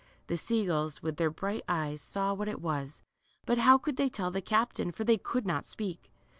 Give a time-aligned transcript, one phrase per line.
[0.25, 3.03] The sea gulls, with their bright eyes, saw what it was,
[3.45, 6.11] but how could they tell the captain, for they could not speak.